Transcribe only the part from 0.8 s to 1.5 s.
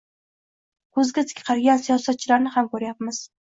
ko‘zga tik